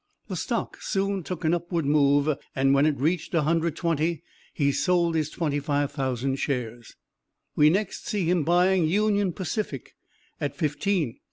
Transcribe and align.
The 0.29 0.35
stock 0.35 0.81
soon 0.81 1.21
took 1.21 1.43
an 1.45 1.53
upward 1.53 1.85
move, 1.85 2.27
and 2.55 2.73
when 2.73 2.87
it 2.87 2.97
reached 2.97 3.35
120 3.35 4.23
he 4.51 4.71
sold 4.71 5.13
his 5.13 5.29
twenty 5.29 5.59
five 5.59 5.91
thousand 5.91 6.37
shares. 6.37 6.95
We 7.55 7.69
next 7.69 8.07
see 8.07 8.27
him 8.27 8.43
buying 8.43 8.87
Union 8.87 9.31
Pacific 9.31 9.93
at 10.39 10.55
fifteen. 10.55 11.19